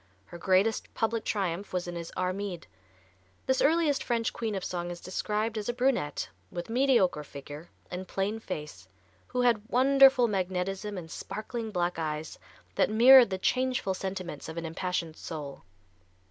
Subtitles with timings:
[0.25, 2.65] Her greatest public triumph was in his "Armide."
[3.45, 8.07] This earliest French queen of song is described as a brunette, with mediocre figure and
[8.07, 8.87] plain face,
[9.27, 12.39] who had wonderful magnetism and sparkling black eyes
[12.73, 15.65] that mirrored the changeful sentiments of an impassioned soul.